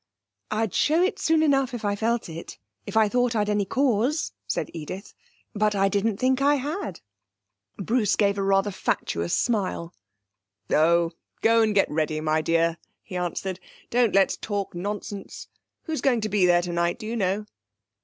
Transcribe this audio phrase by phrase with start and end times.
[0.49, 2.57] 'I'd show it soon enough if I felt it
[2.87, 5.13] if I thought I'd any cause,' said Edith;
[5.53, 7.01] 'but I didn't think I had.'
[7.77, 9.93] Bruce gave a rather fatuous smile.
[10.71, 11.11] 'Oh,
[11.43, 13.59] go and get ready, my dear,' he answered.
[13.91, 15.49] 'Don't let's talk nonsense.
[15.83, 17.45] Who's going to be there tonight, do you know?'